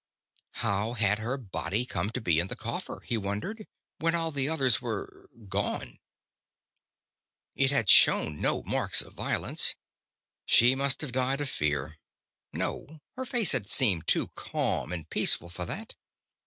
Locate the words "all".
4.15-4.31